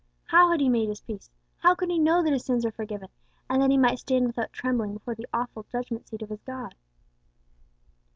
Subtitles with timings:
[0.25, 1.29] How had he made his peace;
[1.59, 3.09] how could he know that his sins were forgiven,
[3.47, 6.73] and that he might stand without trembling before the awful judgment seat of his God?"